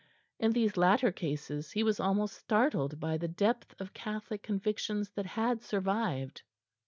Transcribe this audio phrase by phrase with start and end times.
[0.39, 5.27] In these latter cases he was almost startled by the depth of Catholic convictions that
[5.27, 6.41] had survived.